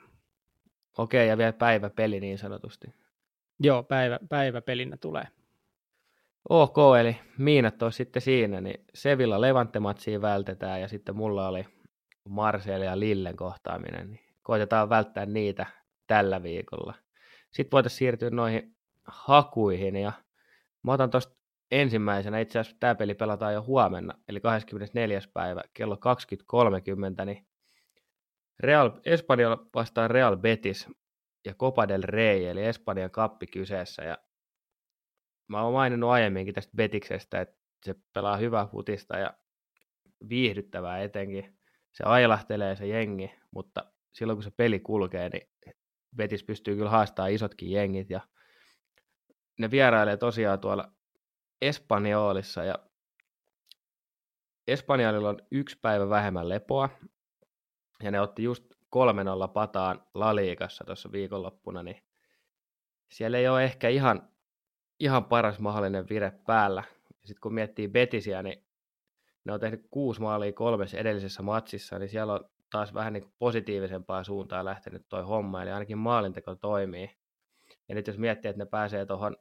[0.97, 2.87] Okei, ja vielä päiväpeli niin sanotusti.
[3.59, 5.27] Joo, päivä, päiväpelinä tulee.
[6.49, 9.79] Ok, eli miinat on sitten siinä, niin Sevilla levante
[10.21, 11.65] vältetään ja sitten mulla oli
[12.29, 15.65] Marseille ja Lillen kohtaaminen, niin koitetaan välttää niitä
[16.07, 16.93] tällä viikolla.
[17.51, 18.75] Sitten voitaisiin siirtyä noihin
[19.07, 20.11] hakuihin ja
[20.83, 21.40] mä otan tuosta
[21.71, 25.19] ensimmäisenä, itse asiassa tämä peli pelataan jo huomenna, eli 24.
[25.33, 25.95] päivä kello
[27.19, 27.47] 20.30, niin
[28.59, 30.87] Real, Espanja vastaan Real Betis
[31.45, 34.17] ja Copa del Rey, eli Espanjan kappi kyseessä, ja
[35.47, 37.55] mä oon maininnut aiemminkin tästä Betiksestä, että
[37.85, 39.33] se pelaa hyvää futista ja
[40.29, 41.57] viihdyttävää etenkin.
[41.91, 45.49] Se ailahtelee se jengi, mutta silloin kun se peli kulkee, niin
[46.15, 48.21] Betis pystyy kyllä haastamaan isotkin jengit ja
[49.59, 50.91] ne vierailee tosiaan tuolla
[51.61, 52.75] Espanjolissa ja
[54.67, 56.89] Espanjalilla on yksi päivä vähemmän lepoa
[58.03, 58.63] ja ne otti just
[59.45, 62.03] 3-0 pataan Laliikassa tuossa viikonloppuna, niin
[63.11, 64.29] siellä ei ole ehkä ihan,
[64.99, 66.83] ihan paras mahdollinen vire päällä.
[67.09, 68.65] Sitten kun miettii Betisiä, niin
[69.45, 74.23] ne on tehnyt kuusi maalia kolmessa edellisessä matsissa, niin siellä on taas vähän niin positiivisempaa
[74.23, 77.11] suuntaan lähtenyt toi homma, eli ainakin maalinteko toimii.
[77.89, 79.37] Ja nyt jos miettii, että ne pääsee tuohon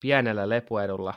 [0.00, 1.14] pienellä lepuedulla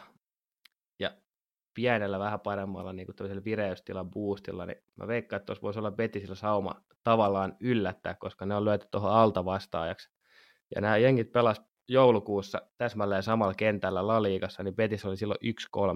[1.77, 6.35] pienellä vähän paremmalla niin kuin vireystilan boostilla, niin mä veikkaan, että tuossa voisi olla Betisillä
[6.35, 10.09] sauma tavallaan yllättää, koska ne on löyty tuohon alta vastaajaksi.
[10.75, 15.39] Ja nämä jengit pelas joulukuussa täsmälleen samalla kentällä La Liigassa, niin Betis oli silloin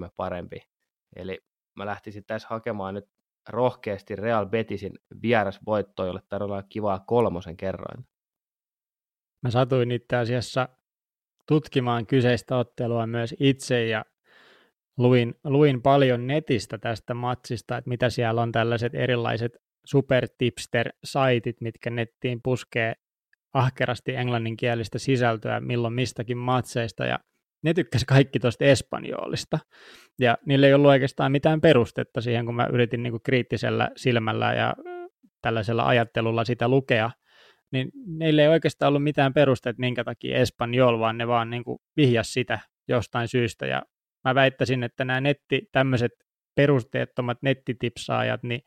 [0.08, 0.58] 1-3 parempi.
[1.16, 1.40] Eli
[1.76, 3.06] mä lähtisin tässä hakemaan nyt
[3.50, 8.08] rohkeasti Real Betisin vierasvoittoa, jolle tarjolla kivaa kolmosen kerroin.
[9.44, 10.70] Mä satuin itse asiassa
[11.48, 14.06] tutkimaan kyseistä ottelua myös itse ja
[15.02, 22.40] luin, luin paljon netistä tästä matsista, että mitä siellä on tällaiset erilaiset supertipster-saitit, mitkä nettiin
[22.44, 22.94] puskee
[23.54, 27.20] ahkerasti englanninkielistä sisältöä milloin mistäkin matseista ja
[27.64, 29.60] ne tykkäsi kaikki tuosta espanjoolista.
[30.20, 34.54] Ja niillä ei ollut oikeastaan mitään perustetta siihen, kun mä yritin niin kuin kriittisellä silmällä
[34.54, 34.74] ja
[35.42, 37.12] tällaisella ajattelulla sitä lukea,
[37.72, 41.80] niin neillä ei oikeastaan ollut mitään perustetta, minkä takia espanjol, vaan ne vaan niin kuin
[41.98, 43.66] vihjas sitä jostain syystä.
[43.66, 43.82] Ja
[44.24, 46.12] mä väittäisin, että nämä netti, tämmöiset
[46.56, 48.62] perusteettomat nettitipsaajat, niin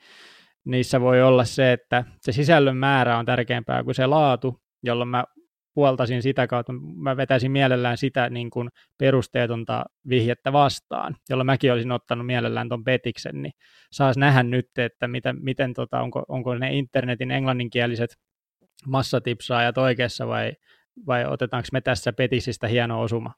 [0.65, 5.25] niissä voi olla se, että se sisällön määrä on tärkeämpää kuin se laatu, jolloin mä
[5.75, 11.93] puoltasin sitä kautta, mä vetäisin mielellään sitä niin kuin perusteetonta vihjettä vastaan, jolla mäkin olisin
[11.93, 13.53] ottanut mielellään tuon petiksen, niin
[13.93, 18.11] saas nähdä nyt, että miten, miten tota, onko, onko ne internetin englanninkieliset
[18.87, 20.53] massatipsaajat oikeassa vai,
[21.07, 23.33] vai otetaanko me tässä petisistä hieno osuma?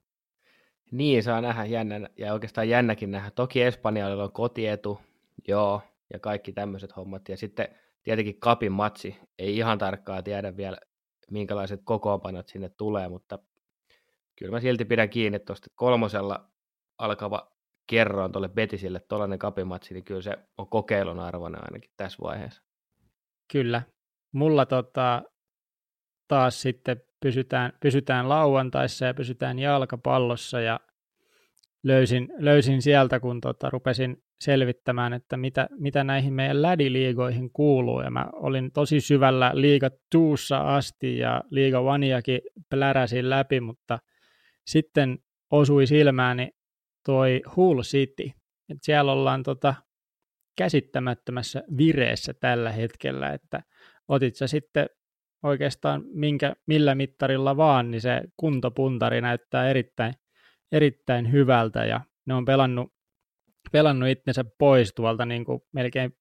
[0.91, 3.31] Niin, saa nähdä jännä, ja oikeastaan jännäkin nähdä.
[3.31, 5.01] Toki Espanjalla on kotietu,
[5.49, 7.29] joo, ja kaikki tämmöiset hommat.
[7.29, 7.69] Ja sitten
[8.03, 10.79] tietenkin kapin matsi, ei ihan tarkkaa tiedä vielä,
[11.31, 13.39] minkälaiset kokoonpanot sinne tulee, mutta
[14.37, 16.51] kyllä mä silti pidän kiinni tuosta kolmosella
[16.99, 22.63] alkava kerroin tuolle Betisille tuollainen kapimatsi, niin kyllä se on kokeilun arvoinen ainakin tässä vaiheessa.
[23.53, 23.83] Kyllä.
[24.33, 25.23] Mulla tota,
[26.29, 30.81] taas sitten pysytään, pysytään lauantaissa ja pysytään jalkapallossa ja
[31.83, 38.01] löysin, löysin sieltä, kun tota, rupesin selvittämään, että mitä, mitä näihin meidän lädiliigoihin kuuluu.
[38.01, 43.99] Ja mä olin tosi syvällä liiga tuussa asti ja liiga vaniakin pläräsin läpi, mutta
[44.67, 45.19] sitten
[45.51, 46.51] osui silmääni
[47.07, 48.31] toi Hull City.
[48.69, 49.75] Et siellä ollaan tota
[50.59, 53.63] käsittämättömässä vireessä tällä hetkellä, että
[54.09, 54.87] otit sä sitten
[55.43, 60.15] oikeastaan minkä, millä mittarilla vaan, niin se kuntopuntari näyttää erittäin,
[60.73, 62.93] erittäin hyvältä ja ne on pelannut,
[63.73, 66.17] pelannut itsensä pois tuolta niin kuin melkein,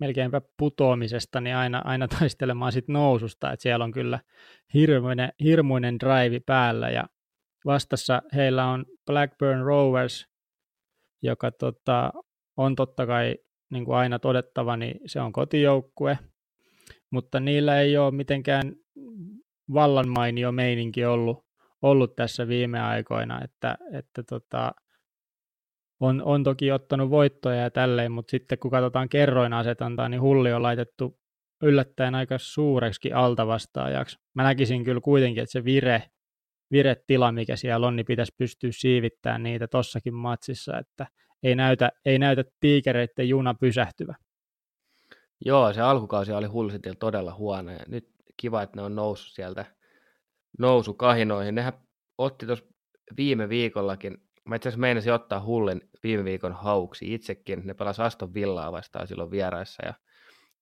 [0.00, 4.20] melkeinpä putoamisesta, niin aina, aina taistelemaan sit noususta, että siellä on kyllä
[4.74, 7.04] hirmuinen, hirmuinen drive päällä ja
[7.64, 10.26] vastassa heillä on Blackburn Rovers,
[11.22, 12.12] joka tota,
[12.56, 13.36] on totta kai
[13.70, 16.18] niin kuin aina todettava, niin se on kotijoukkue,
[17.10, 18.72] mutta niillä ei ole mitenkään
[19.74, 21.44] vallan mainio meininki ollut,
[21.82, 24.72] ollut tässä viime aikoina, että, että tota,
[26.00, 30.62] on, on toki ottanut voittoja ja tälleen, mutta sitten kun katsotaan kerroinasetantaa, niin hulli on
[30.62, 31.18] laitettu
[31.62, 34.16] yllättäen aika suureksi altavastaajaksi.
[34.34, 36.02] Mä näkisin kyllä kuitenkin, että se vire,
[36.72, 41.06] viretila, mikä siellä on, niin pitäisi pystyä siivittämään niitä tossakin matsissa, että
[41.42, 44.14] ei näytä, ei näytä tiikereiden juna pysähtyvä.
[45.44, 49.64] Joo, se alkukausi oli Hullsitil todella huono ja nyt kiva, että ne on noussut sieltä
[50.58, 51.54] nousukahinoihin.
[51.54, 51.72] Nehän
[52.18, 52.64] otti tuossa
[53.16, 57.62] viime viikollakin, mä itse asiassa meinasin ottaa Hullin viime viikon hauksi itsekin.
[57.64, 59.94] Ne pelasi Aston Villaa vastaan silloin vieraissa ja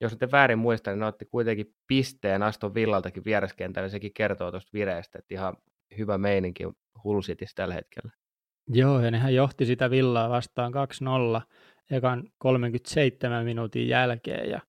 [0.00, 4.70] jos nyt väärin muista, niin ne otti kuitenkin pisteen Aston Villaltakin vieraskentällä, sekin kertoo tuosta
[4.72, 5.56] vireestä, että ihan
[5.98, 6.64] hyvä meininki
[7.04, 7.20] Hull
[7.54, 8.10] tällä hetkellä.
[8.68, 10.72] Joo, ja nehän johti sitä Villaa vastaan
[11.40, 11.42] 2-0
[11.90, 14.60] ekan 37 minuutin jälkeen ja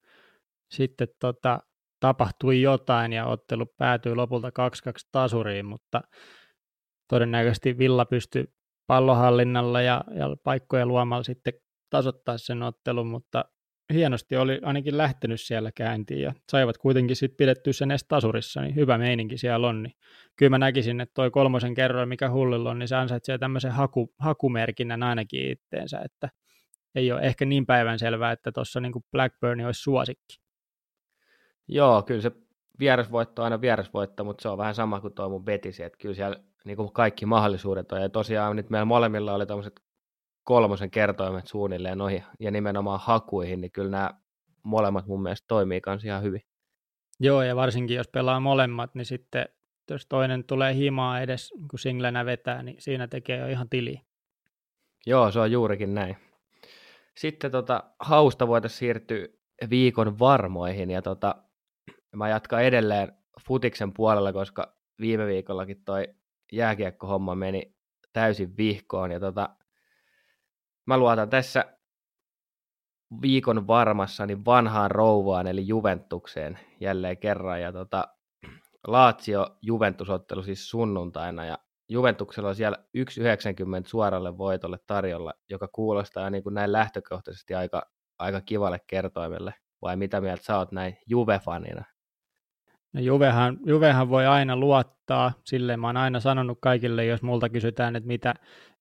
[0.71, 1.59] sitten tota,
[1.99, 4.51] tapahtui jotain ja ottelu päätyi lopulta 2-2
[5.11, 6.01] tasuriin, mutta
[7.09, 8.45] todennäköisesti Villa pystyi
[8.87, 11.53] pallohallinnalla ja, ja paikkojen luomalla sitten
[11.89, 13.45] tasoittaa sen ottelun, mutta
[13.93, 18.75] hienosti oli ainakin lähtenyt siellä käyntiin ja saivat kuitenkin sitten pidettyä sen edes tasurissa, niin
[18.75, 19.83] hyvä meininki siellä on.
[19.83, 19.93] Niin
[20.35, 24.13] kyllä mä näkisin, että toi kolmosen kerroin, mikä hullilla on, niin se ansaitsee tämmöisen haku,
[24.19, 26.29] hakumerkinnän ainakin itteensä, että
[26.95, 30.37] ei ole ehkä niin päivänselvää, että tuossa niin Blackburn olisi suosikki.
[31.67, 32.31] Joo, kyllä se
[32.79, 36.15] vierasvoitto on aina vierasvoitto, mutta se on vähän sama kuin tuo mun betisi, että kyllä
[36.15, 38.01] siellä niin kuin kaikki mahdollisuudet on.
[38.01, 39.79] Ja tosiaan nyt meillä molemmilla oli tämmöiset
[40.43, 44.09] kolmosen kertoimet suunnilleen noihin ja nimenomaan hakuihin, niin kyllä nämä
[44.63, 46.41] molemmat mun mielestä toimii kans ihan hyvin.
[47.19, 49.45] Joo, ja varsinkin jos pelaa molemmat, niin sitten
[49.89, 54.01] jos toinen tulee himaa edes, kun singlenä vetää, niin siinä tekee jo ihan tili.
[55.05, 56.17] Joo, se on juurikin näin.
[57.17, 59.27] Sitten tota, hausta voitaisiin siirtyä
[59.69, 61.35] viikon varmoihin, ja tota,
[62.15, 66.07] mä jatkan edelleen futiksen puolella, koska viime viikollakin toi
[66.51, 67.75] jääkiekkohomma meni
[68.13, 69.49] täysin vihkoon, ja tota,
[70.85, 71.77] mä luotan tässä
[73.21, 78.07] viikon varmassa niin vanhaan rouvaan, eli Juventukseen jälleen kerran, ja tota,
[78.87, 81.57] Laatsio Juventusottelu siis sunnuntaina, ja
[81.89, 83.03] Juventuksella on siellä 1,90
[83.85, 89.53] suoralle voitolle tarjolla, joka kuulostaa niin kuin näin lähtökohtaisesti aika, aika kivalle kertoimelle.
[89.81, 91.83] Vai mitä mieltä sä oot näin Juve-fanina?
[92.93, 97.95] No Juvehan, Juvehan voi aina luottaa, silleen mä oon aina sanonut kaikille, jos multa kysytään,
[97.95, 98.33] että mitä,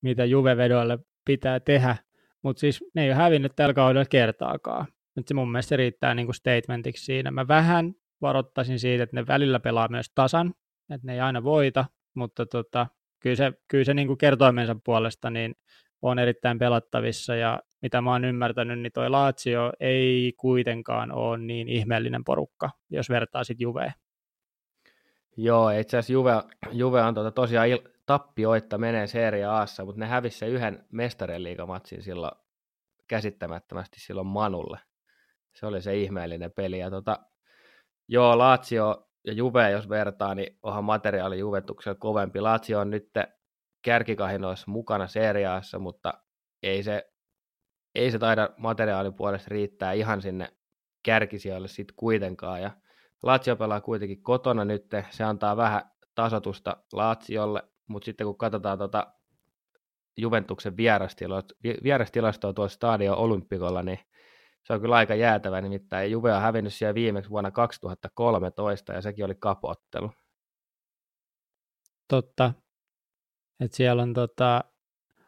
[0.03, 1.97] mitä Juve-vedoille pitää tehdä,
[2.42, 4.87] mutta siis ne ei ole hävinnyt tällä kaudella kertaakaan.
[5.16, 7.31] Nyt se mun mielestä riittää niin kuin statementiksi siinä.
[7.31, 10.55] Mä vähän varoittaisin siitä, että ne välillä pelaa myös tasan,
[10.90, 12.87] että ne ei aina voita, mutta tota,
[13.20, 15.55] kyllä se, kyllä se niin kuin kertoimensa puolesta niin
[16.02, 21.68] on erittäin pelattavissa ja mitä mä oon ymmärtänyt, niin toi Lazio ei kuitenkaan ole niin
[21.68, 23.92] ihmeellinen porukka, jos vertaa sitten Juveen.
[25.37, 26.33] Joo, itse asiassa Juve,
[26.72, 31.42] Juve on tuota tosiaan il, tappioitta menee Serie Aassa, mutta ne hävisi se yhden mestarien
[31.42, 32.33] liigamatsin silloin
[33.07, 34.79] käsittämättömästi silloin Manulle.
[35.55, 36.79] Se oli se ihmeellinen peli.
[36.79, 37.18] Ja tota,
[38.09, 42.40] joo, Lazio ja Juve, jos vertaa, niin onhan materiaali Juventuksella kovempi.
[42.40, 43.10] Lazio on nyt
[43.82, 46.14] kärkikahinoissa mukana seriaassa, mutta
[46.62, 47.12] ei se,
[47.94, 50.52] ei se taida materiaalin puolesta riittää ihan sinne
[51.02, 52.62] kärkisijoille sitten kuitenkaan.
[52.62, 52.70] Ja
[53.22, 55.82] Lazio pelaa kuitenkin kotona nyt, se antaa vähän
[56.14, 59.12] tasotusta Laziolle, mutta sitten kun katsotaan tuota
[60.16, 60.76] Juventuksen
[61.82, 63.98] vierastilastoa tuossa Stadio Olympikolla, niin
[64.66, 69.24] se on kyllä aika jäätävä, nimittäin Juve on hävinnyt siellä viimeksi vuonna 2013 ja sekin
[69.24, 70.11] oli kapottelu.
[72.09, 72.52] Totta.
[73.61, 74.64] Et siellä on tota,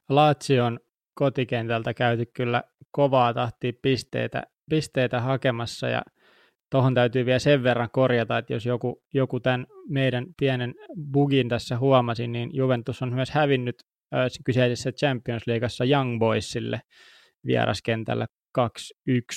[0.09, 0.81] Lazion
[1.15, 6.03] kotikentältä käyty kyllä kovaa tahtia pisteitä, pisteitä hakemassa ja
[6.71, 10.75] tuohon täytyy vielä sen verran korjata, että jos joku, joku tämän meidän pienen
[11.13, 13.77] bugin tässä huomasi, niin Juventus on myös hävinnyt
[14.15, 16.81] äh, kyseisessä Champions Leagueassa Young Boysille
[17.47, 18.27] vieraskentällä
[18.59, 18.63] 2-1,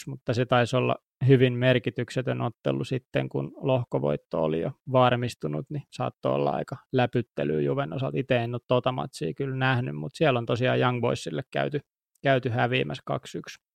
[0.07, 0.95] mutta se taisi olla
[1.27, 7.93] hyvin merkityksetön ottelu sitten, kun lohkovoitto oli jo varmistunut, niin saattoi olla aika läpyttely Juven
[7.93, 8.17] osalta.
[8.17, 11.79] Itse en ole tuota matsia kyllä nähnyt, mutta siellä on tosiaan Young Boysille käyty,
[12.23, 13.71] käyty häviämässä 2-1.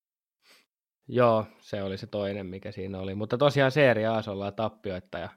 [1.09, 3.14] Joo, se oli se toinen, mikä siinä oli.
[3.14, 5.29] Mutta tosiaan Serie A ollaan tappioita ja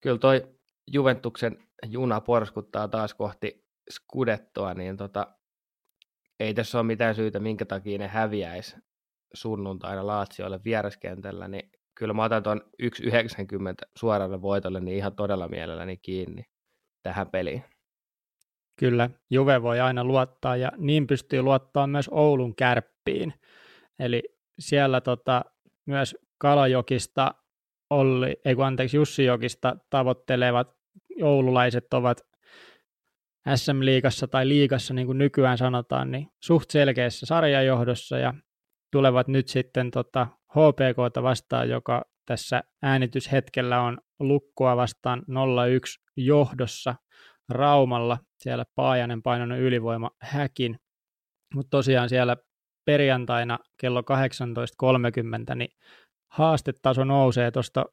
[0.00, 5.37] kyllä toi Juventuksen juna porskuttaa taas kohti Skudettoa, niin tota,
[6.40, 8.76] ei tässä ole mitään syytä, minkä takia ne häviäisi
[9.34, 12.88] sunnuntaina Laatsioille vieraskentällä, niin kyllä mä otan tuon 1,90
[13.96, 16.42] suoralle voitolle niin ihan todella mielelläni kiinni
[17.02, 17.64] tähän peliin.
[18.78, 23.34] Kyllä, Juve voi aina luottaa ja niin pystyy luottaa myös Oulun kärppiin.
[23.98, 24.22] Eli
[24.58, 25.44] siellä tota,
[25.86, 27.34] myös Kalajokista
[27.90, 30.76] Olli, ei kun anteeksi, Jussi-Jokista tavoittelevat
[31.22, 32.27] oululaiset ovat
[33.56, 38.34] SM-liigassa tai liigassa, niin kuin nykyään sanotaan, niin suht selkeässä sarjajohdossa ja
[38.92, 45.22] tulevat nyt sitten tota HPKta vastaan, joka tässä äänityshetkellä on lukkoa vastaan 0-1
[46.16, 46.94] johdossa
[47.48, 48.18] Raumalla.
[48.38, 50.78] Siellä Paajanen painanut ylivoima häkin.
[51.54, 52.36] Mutta tosiaan siellä
[52.84, 55.70] perjantaina kello 18.30, niin
[56.32, 57.84] haastetaso nousee tuosta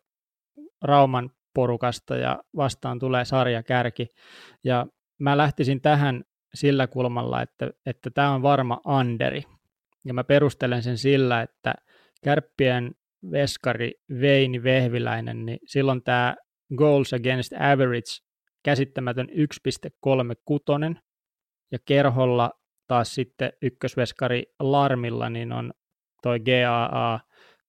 [0.82, 4.08] Rauman porukasta ja vastaan tulee sarjakärki.
[4.64, 4.86] Ja
[5.20, 6.24] mä lähtisin tähän
[6.54, 9.44] sillä kulmalla, että, että tämä on varma anderi.
[10.06, 11.74] Ja mä perustelen sen sillä, että
[12.24, 12.92] kärppien
[13.32, 16.36] veskari Veini Vehviläinen, niin silloin tämä
[16.78, 18.26] goals against average
[18.64, 21.00] käsittämätön 1.36
[21.72, 22.52] ja kerholla
[22.88, 25.74] taas sitten ykkösveskari Larmilla niin on
[26.22, 27.20] toi GAA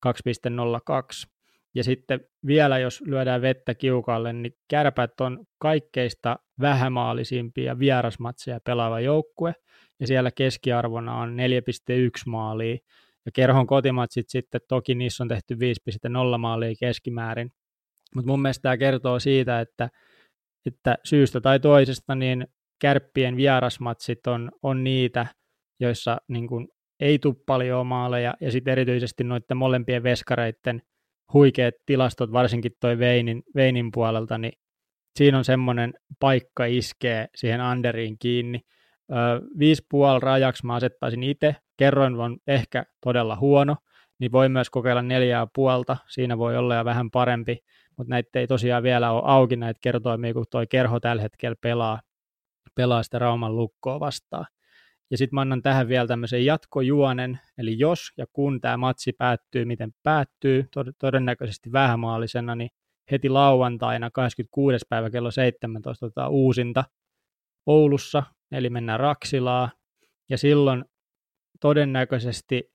[0.07, 1.36] 2.02.
[1.77, 9.53] Ja sitten vielä jos lyödään vettä kiukalle, niin kärpät on kaikkeista vähämaalisimpia vierasmatseja pelaava joukkue,
[9.99, 12.77] ja siellä keskiarvona on 4,1 maalia,
[13.25, 17.49] ja kerhon kotimatsit sitten, toki niissä on tehty 5,0 maalia keskimäärin,
[18.15, 19.89] mutta mun mielestä tämä kertoo siitä, että,
[20.65, 22.47] että syystä tai toisesta niin
[22.81, 25.25] kärppien vierasmatsit on, on niitä,
[25.79, 26.67] joissa niin kuin
[26.99, 30.81] ei tule paljon maaleja, ja sitten erityisesti noiden molempien veskareiden
[31.33, 34.53] huikeat tilastot, varsinkin toi Veinin, Veinin puolelta, niin
[35.15, 38.61] siinä on semmoinen paikka iskee siihen Anderiin kiinni.
[39.59, 43.75] Viisi puoli rajaksi mä asettaisin itse, kerroin on ehkä todella huono,
[44.19, 47.57] niin voi myös kokeilla neljää puolta, siinä voi olla jo vähän parempi,
[47.97, 52.01] mutta näitä ei tosiaan vielä ole auki näitä kertoimia, kun toi kerho tällä hetkellä pelaa,
[52.75, 54.45] pelaa sitä Rauman lukkoa vastaan.
[55.11, 59.65] Ja sitten mä annan tähän vielä tämmöisen jatkojuonen, eli jos ja kun tämä matsi päättyy,
[59.65, 62.69] miten päättyy, todennäköisesti vähämaalisena, niin
[63.11, 64.85] heti lauantaina 26.
[64.89, 66.83] päivä kello 17 otetaan uusinta
[67.65, 69.71] Oulussa, eli mennään Raksilaa,
[70.29, 70.85] ja silloin
[71.61, 72.71] todennäköisesti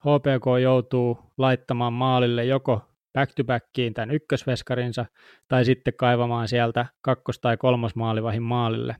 [0.00, 2.82] HPK joutuu laittamaan maalille joko
[3.12, 5.06] back-to-backiin tämän ykkösveskarinsa,
[5.48, 8.96] tai sitten kaivamaan sieltä kakkos- tai kolmosmaalivahin maalille.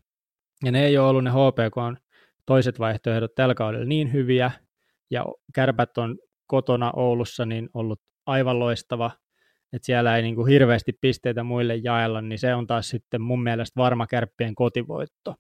[0.65, 1.97] Ja ne ei ole ollut ne HPK on
[2.47, 4.51] toiset vaihtoehdot tällä kaudella niin hyviä,
[5.11, 5.25] ja
[5.55, 9.11] kärpät on kotona Oulussa niin ollut aivan loistava,
[9.73, 13.43] että siellä ei niin kuin hirveästi pisteitä muille jaella, niin se on taas sitten mun
[13.43, 15.35] mielestä varma kärppien kotivoitto.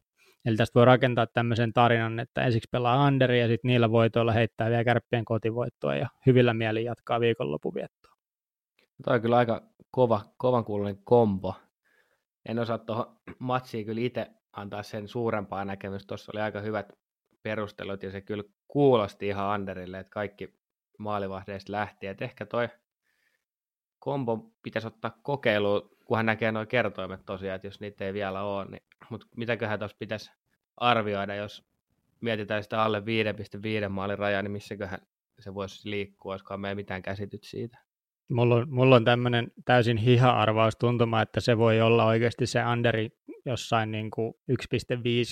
[0.44, 4.70] Eli tästä voi rakentaa tämmöisen tarinan, että ensiksi pelaa Anderi ja sitten niillä voitoilla heittää
[4.70, 8.14] vielä kärppien kotivoittoa ja hyvillä mielin jatkaa viikonlopuviettoa.
[9.05, 11.55] Tämä on kyllä aika kova, kovan kuulunen kombo.
[12.48, 16.07] En osaa tuohon matsiin kyllä itse antaa sen suurempaa näkemystä.
[16.07, 16.92] Tuossa oli aika hyvät
[17.42, 20.55] perustelut ja se kyllä kuulosti ihan Anderille, että kaikki
[20.98, 22.07] maalivahdeista lähti.
[22.07, 22.68] Et ehkä toi
[23.98, 28.64] kombo pitäisi ottaa kokeiluun, kunhan näkee nuo kertoimet tosiaan, että jos niitä ei vielä ole.
[28.64, 30.32] Niin, mutta mitäköhän tuossa pitäisi
[30.76, 31.64] arvioida, jos
[32.20, 33.02] mietitään sitä alle
[33.84, 35.00] 5,5 maalin rajaa, niin missäköhän
[35.38, 37.84] se voisi liikkua, olisikohan meillä mitään käsityt siitä?
[38.30, 43.10] Mulla on, mulla on tämmöinen täysin hiha-arvaus tuntuma, että se voi olla oikeasti se underi
[43.46, 44.58] jossain niin kuin 1,5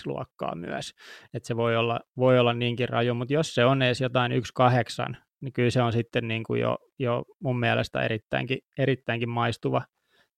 [0.06, 0.94] luokkaa myös.
[1.34, 5.16] Että se voi olla, voi olla niinkin raju, mutta jos se on edes jotain 1,8,
[5.40, 9.82] niin kyllä se on sitten niin kuin jo, jo mun mielestä erittäinkin, erittäinkin maistuva,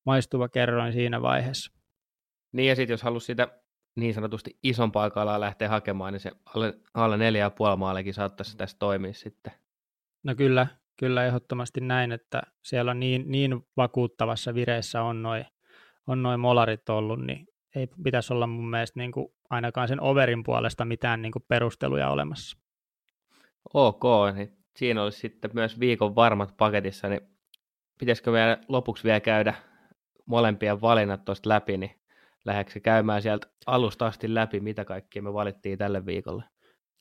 [0.07, 1.73] maistuva kerroin siinä vaiheessa.
[2.53, 3.49] Niin ja sitten jos halusi sitä
[3.97, 9.13] niin sanotusti isompaa kalaa lähteä hakemaan, niin se alle, alle 4,5 maalekin saattaisi tässä toimia
[9.13, 9.53] sitten.
[10.25, 10.67] No kyllä,
[10.97, 15.45] kyllä ehdottomasti näin, että siellä on niin, niin vakuuttavassa vireessä on noin
[16.07, 20.43] on noi molarit ollut, niin ei pitäisi olla mun mielestä niin kuin ainakaan sen overin
[20.45, 22.59] puolesta mitään niin kuin perusteluja olemassa.
[23.75, 24.03] Ok,
[24.35, 27.21] niin siinä olisi sitten myös viikon varmat paketissa, niin
[27.99, 29.55] pitäisikö vielä lopuksi vielä käydä
[30.27, 32.01] molempien valinnat tuosta läpi, niin
[32.45, 36.45] lähdetkö käymään sieltä alusta asti läpi, mitä kaikkia me valittiin tälle viikolle?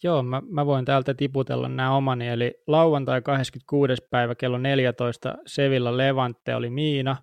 [0.03, 3.93] Joo, mä, mä voin täältä tiputella nämä omani, eli lauantai 26.
[4.09, 7.15] päivä kello 14 Sevilla Levante oli Miina,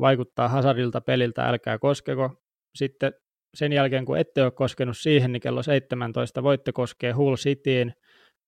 [0.00, 2.30] vaikuttaa Hasarilta peliltä, älkää koskeko.
[2.74, 3.12] Sitten
[3.54, 7.92] sen jälkeen, kun ette ole koskenut siihen, niin kello 17 voitte koskea Hull Cityin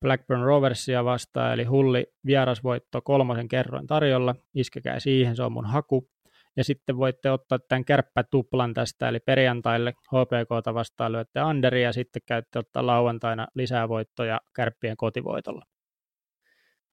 [0.01, 6.09] Blackburn Roversia vastaan, eli Hulli vierasvoitto kolmosen kerroin tarjolla, iskekää siihen, se on mun haku.
[6.57, 12.23] Ja sitten voitte ottaa tämän kärppätuplan tästä, eli perjantaille HPKta vastaan lyötte Anderi ja sitten
[12.27, 15.65] käytte ottaa lauantaina lisää voittoja kärppien kotivoitolla.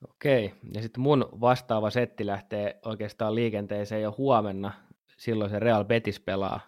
[0.10, 4.72] Okei, ja sitten mun vastaava setti lähtee oikeastaan liikenteeseen jo huomenna.
[5.18, 6.60] Silloin se Real Betis pelaa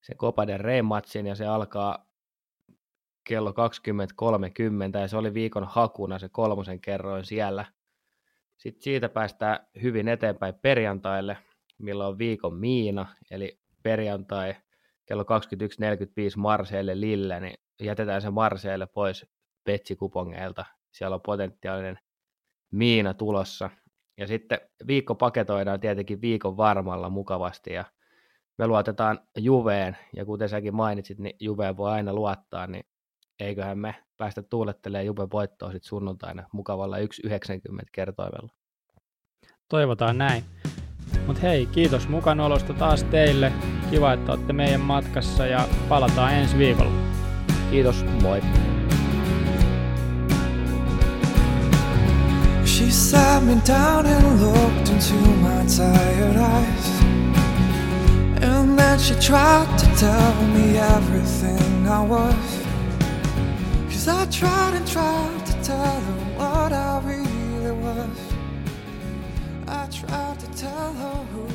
[0.00, 2.06] se Copa del Rey-matsin ja se alkaa
[3.24, 7.64] kello 20.30 ja se oli viikon hakuna se kolmosen kerroin siellä.
[8.56, 11.36] Sitten siitä päästään hyvin eteenpäin perjantaille–
[11.80, 14.54] milloin on viikon Miina, eli perjantai
[15.06, 15.28] kello 21.45
[16.36, 19.26] Marseille Lille, niin jätetään se Marseille pois
[19.64, 20.64] Petsikupongeilta.
[20.92, 21.98] Siellä on potentiaalinen
[22.70, 23.70] Miina tulossa.
[24.18, 27.84] Ja sitten viikko paketoidaan tietenkin viikon varmalla mukavasti ja
[28.58, 32.84] me luotetaan Juveen, ja kuten säkin mainitsit, niin Juveen voi aina luottaa, niin
[33.40, 37.04] eiköhän me päästä tuulettelemaan Juve voittoa sitten sunnuntaina mukavalla 1,90
[37.92, 38.48] kertoimella.
[39.68, 40.44] Toivotaan näin.
[41.26, 43.52] Mutta hei, kiitos mukanaolosta taas teille.
[43.90, 46.92] Kiva, että olette meidän matkassa ja palataan ensi viikolla.
[47.70, 48.42] Kiitos, moi.
[52.64, 57.00] She sat me down and looked into my tired eyes
[58.42, 62.60] And then she tried to tell me everything I was
[63.90, 67.19] Cause I tried and tried to tell her what I really was
[69.72, 71.49] I tried to tell her who.